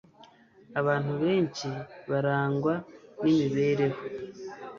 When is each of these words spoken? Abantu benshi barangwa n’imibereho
Abantu 0.79 1.11
benshi 1.23 1.69
barangwa 2.09 2.73
n’imibereho 3.21 3.99